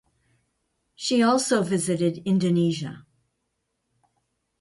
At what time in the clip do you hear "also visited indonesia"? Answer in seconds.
1.21-3.05